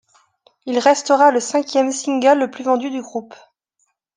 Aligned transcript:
Il 0.65 0.79
restera 0.79 1.29
le 1.31 1.39
cinquième 1.39 1.91
single 1.91 2.39
le 2.39 2.49
plus 2.49 2.63
vendu 2.63 2.89
du 2.89 3.03
groupe. 3.03 3.35